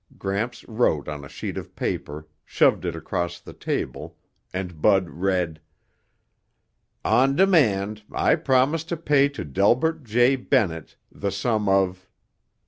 [0.17, 4.17] Gramps wrote on a sheet of paper, shoved it across the table,
[4.51, 5.61] and Bud read,
[7.05, 10.37] _On demand I promise to pay to Delbert J.
[10.37, 12.09] Bennett the sum of